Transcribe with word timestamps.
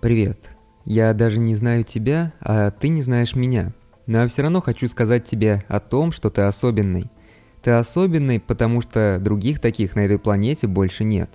Привет. 0.00 0.56
Я 0.86 1.12
даже 1.12 1.40
не 1.40 1.54
знаю 1.54 1.84
тебя, 1.84 2.32
а 2.40 2.70
ты 2.70 2.88
не 2.88 3.02
знаешь 3.02 3.34
меня. 3.34 3.74
Но 4.06 4.22
я 4.22 4.26
все 4.28 4.40
равно 4.40 4.62
хочу 4.62 4.88
сказать 4.88 5.26
тебе 5.26 5.62
о 5.68 5.78
том, 5.78 6.10
что 6.10 6.30
ты 6.30 6.40
особенный. 6.40 7.10
Ты 7.62 7.72
особенный, 7.72 8.40
потому 8.40 8.80
что 8.80 9.18
других 9.20 9.60
таких 9.60 9.94
на 9.94 10.00
этой 10.00 10.18
планете 10.18 10.66
больше 10.68 11.04
нет. 11.04 11.28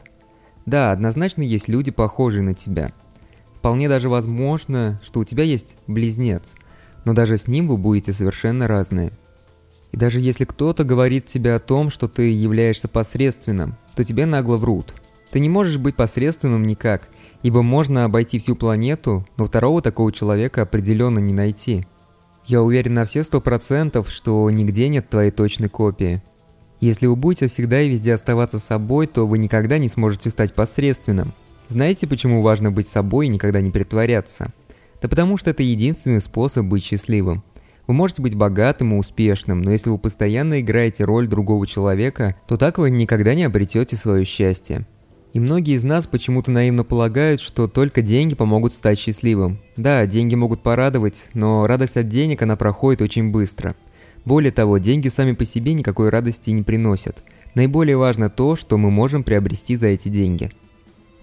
Да, 0.65 0.91
однозначно 0.91 1.43
есть 1.43 1.67
люди, 1.67 1.91
похожие 1.91 2.41
на 2.41 2.55
тебя. 2.55 2.91
Вполне 3.59 3.87
даже 3.87 4.09
возможно, 4.09 4.99
что 5.03 5.19
у 5.19 5.23
тебя 5.23 5.43
есть 5.43 5.77
близнец, 5.85 6.41
но 7.05 7.13
даже 7.13 7.37
с 7.37 7.47
ним 7.47 7.67
вы 7.67 7.77
будете 7.77 8.13
совершенно 8.13 8.67
разные. 8.67 9.11
И 9.91 9.97
даже 9.97 10.19
если 10.19 10.43
кто-то 10.43 10.83
говорит 10.83 11.27
тебе 11.27 11.53
о 11.53 11.59
том, 11.59 11.91
что 11.91 12.07
ты 12.07 12.31
являешься 12.31 12.87
посредственным, 12.87 13.75
то 13.95 14.03
тебе 14.03 14.25
нагло 14.25 14.57
врут. 14.57 14.95
Ты 15.29 15.39
не 15.39 15.49
можешь 15.49 15.77
быть 15.77 15.95
посредственным 15.95 16.63
никак, 16.63 17.09
ибо 17.43 17.61
можно 17.61 18.05
обойти 18.05 18.39
всю 18.39 18.55
планету, 18.55 19.25
но 19.37 19.45
второго 19.45 19.81
такого 19.81 20.11
человека 20.11 20.61
определенно 20.61 21.19
не 21.19 21.33
найти. 21.33 21.85
Я 22.45 22.61
уверен 22.61 22.93
на 22.93 23.05
все 23.05 23.23
сто 23.23 23.41
процентов, 23.41 24.09
что 24.09 24.49
нигде 24.51 24.87
нет 24.87 25.09
твоей 25.09 25.31
точной 25.31 25.69
копии. 25.69 26.21
Если 26.79 27.07
вы 27.07 27.15
будете 27.15 27.47
всегда 27.47 27.81
и 27.81 27.89
везде 27.89 28.13
оставаться 28.13 28.59
собой, 28.59 29.07
то 29.07 29.25
вы 29.25 29.37
никогда 29.37 29.77
не 29.77 29.89
сможете 29.89 30.29
стать 30.29 30.53
посредственным. 30.53 31.33
Знаете, 31.69 32.05
почему 32.05 32.41
важно 32.41 32.71
быть 32.71 32.87
собой 32.87 33.25
и 33.25 33.29
никогда 33.29 33.61
не 33.61 33.71
притворяться? 33.71 34.53
Да 35.01 35.07
потому 35.07 35.37
что 35.37 35.49
это 35.49 35.63
единственный 35.63 36.21
способ 36.21 36.65
быть 36.65 36.83
счастливым. 36.83 37.43
Вы 37.87 37.93
можете 37.93 38.21
быть 38.21 38.35
богатым 38.35 38.93
и 38.93 38.97
успешным, 38.97 39.61
но 39.61 39.71
если 39.71 39.89
вы 39.89 39.97
постоянно 39.97 40.59
играете 40.59 41.03
роль 41.03 41.27
другого 41.27 41.67
человека, 41.67 42.35
то 42.47 42.57
так 42.57 42.77
вы 42.77 42.89
никогда 42.89 43.35
не 43.35 43.43
обретете 43.43 43.95
свое 43.95 44.25
счастье. 44.25 44.85
И 45.35 45.39
многие 45.41 45.75
из 45.75 45.83
нас 45.83 46.07
почему-то 46.07 46.49
наивно 46.49 46.85
полагают, 46.85 47.41
что 47.41 47.67
только 47.67 48.01
деньги 48.01 48.35
помогут 48.35 48.71
стать 48.71 48.97
счастливым. 48.97 49.59
Да, 49.75 50.05
деньги 50.05 50.33
могут 50.33 50.63
порадовать, 50.63 51.27
но 51.33 51.67
радость 51.67 51.97
от 51.97 52.07
денег 52.07 52.41
она 52.41 52.55
проходит 52.55 53.01
очень 53.01 53.31
быстро. 53.31 53.75
Более 54.23 54.53
того, 54.53 54.77
деньги 54.77 55.09
сами 55.09 55.33
по 55.33 55.43
себе 55.43 55.73
никакой 55.73 56.07
радости 56.07 56.51
не 56.51 56.63
приносят. 56.63 57.21
Наиболее 57.53 57.97
важно 57.97 58.29
то, 58.29 58.55
что 58.55 58.77
мы 58.77 58.91
можем 58.91 59.25
приобрести 59.25 59.75
за 59.75 59.87
эти 59.87 60.07
деньги. 60.07 60.53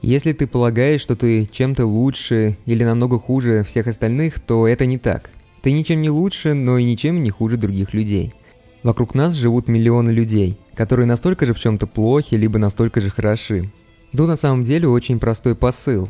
Если 0.02 0.34
ты 0.34 0.46
полагаешь, 0.46 1.00
что 1.00 1.16
ты 1.16 1.46
чем-то 1.46 1.86
лучше 1.86 2.58
или 2.66 2.84
намного 2.84 3.18
хуже 3.18 3.64
всех 3.64 3.86
остальных, 3.86 4.40
то 4.40 4.68
это 4.68 4.84
не 4.84 4.98
так. 4.98 5.30
Ты 5.62 5.72
ничем 5.72 6.02
не 6.02 6.10
лучше, 6.10 6.52
но 6.52 6.76
и 6.76 6.84
ничем 6.84 7.22
не 7.22 7.30
хуже 7.30 7.56
других 7.56 7.94
людей. 7.94 8.34
Вокруг 8.82 9.14
нас 9.14 9.32
живут 9.32 9.68
миллионы 9.68 10.10
людей, 10.10 10.58
которые 10.74 11.06
настолько 11.06 11.46
же 11.46 11.54
в 11.54 11.60
чем-то 11.60 11.86
плохи, 11.86 12.34
либо 12.34 12.58
настолько 12.58 13.00
же 13.00 13.08
хороши. 13.08 13.70
И 14.12 14.16
тут 14.16 14.28
на 14.28 14.36
самом 14.36 14.64
деле 14.64 14.88
очень 14.88 15.18
простой 15.18 15.54
посыл. 15.54 16.08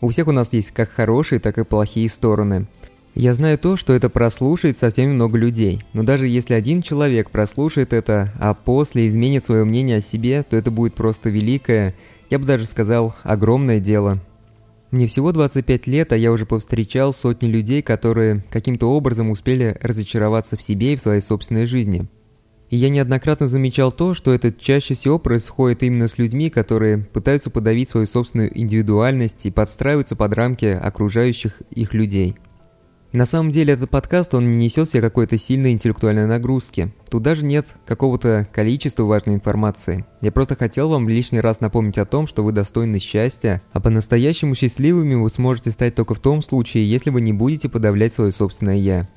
У 0.00 0.08
всех 0.08 0.26
у 0.26 0.32
нас 0.32 0.52
есть 0.52 0.72
как 0.72 0.90
хорошие, 0.90 1.38
так 1.38 1.58
и 1.58 1.64
плохие 1.64 2.08
стороны. 2.08 2.66
Я 3.14 3.32
знаю 3.32 3.58
то, 3.58 3.76
что 3.76 3.92
это 3.92 4.10
прослушает 4.10 4.76
совсем 4.76 5.14
много 5.14 5.38
людей, 5.38 5.84
но 5.92 6.02
даже 6.02 6.26
если 6.26 6.54
один 6.54 6.82
человек 6.82 7.30
прослушает 7.30 7.92
это, 7.92 8.32
а 8.40 8.54
после 8.54 9.06
изменит 9.06 9.44
свое 9.44 9.62
мнение 9.62 9.98
о 9.98 10.02
себе, 10.02 10.42
то 10.42 10.56
это 10.56 10.72
будет 10.72 10.94
просто 10.94 11.30
великое, 11.30 11.94
я 12.28 12.40
бы 12.40 12.44
даже 12.44 12.66
сказал, 12.66 13.14
огромное 13.22 13.78
дело. 13.78 14.20
Мне 14.90 15.06
всего 15.06 15.30
25 15.30 15.86
лет, 15.86 16.12
а 16.12 16.16
я 16.16 16.32
уже 16.32 16.44
повстречал 16.44 17.12
сотни 17.12 17.46
людей, 17.46 17.82
которые 17.82 18.44
каким-то 18.50 18.90
образом 18.90 19.30
успели 19.30 19.76
разочароваться 19.80 20.56
в 20.56 20.62
себе 20.62 20.94
и 20.94 20.96
в 20.96 21.00
своей 21.00 21.20
собственной 21.20 21.66
жизни. 21.66 22.08
И 22.74 22.76
я 22.76 22.88
неоднократно 22.88 23.46
замечал 23.46 23.92
то, 23.92 24.14
что 24.14 24.34
это 24.34 24.50
чаще 24.52 24.94
всего 24.94 25.20
происходит 25.20 25.84
именно 25.84 26.08
с 26.08 26.18
людьми, 26.18 26.50
которые 26.50 26.98
пытаются 26.98 27.48
подавить 27.48 27.88
свою 27.88 28.08
собственную 28.08 28.50
индивидуальность 28.60 29.46
и 29.46 29.52
подстраиваются 29.52 30.16
под 30.16 30.32
рамки 30.32 30.64
окружающих 30.64 31.62
их 31.70 31.94
людей. 31.94 32.34
И 33.12 33.16
на 33.16 33.26
самом 33.26 33.52
деле 33.52 33.74
этот 33.74 33.90
подкаст, 33.90 34.34
он 34.34 34.48
не 34.48 34.56
несет 34.56 34.90
себе 34.90 35.02
какой-то 35.02 35.38
сильной 35.38 35.70
интеллектуальной 35.70 36.26
нагрузки. 36.26 36.92
Тут 37.08 37.22
даже 37.22 37.44
нет 37.44 37.68
какого-то 37.86 38.48
количества 38.52 39.04
важной 39.04 39.34
информации. 39.34 40.04
Я 40.20 40.32
просто 40.32 40.56
хотел 40.56 40.88
вам 40.88 41.08
лишний 41.08 41.38
раз 41.38 41.60
напомнить 41.60 41.98
о 41.98 42.06
том, 42.06 42.26
что 42.26 42.42
вы 42.42 42.50
достойны 42.50 42.98
счастья, 42.98 43.62
а 43.72 43.78
по-настоящему 43.78 44.56
счастливыми 44.56 45.14
вы 45.14 45.30
сможете 45.30 45.70
стать 45.70 45.94
только 45.94 46.14
в 46.14 46.18
том 46.18 46.42
случае, 46.42 46.90
если 46.90 47.10
вы 47.10 47.20
не 47.20 47.32
будете 47.32 47.68
подавлять 47.68 48.14
свое 48.14 48.32
собственное 48.32 48.78
«я». 48.78 49.08